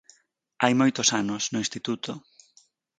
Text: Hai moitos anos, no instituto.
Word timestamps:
Hai 0.61 0.73
moitos 0.81 1.09
anos, 1.21 1.43
no 1.53 1.61
instituto. 1.65 2.11